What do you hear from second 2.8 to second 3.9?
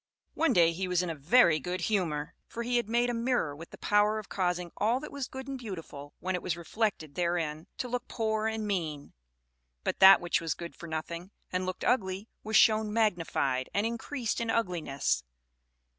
made a mirror with the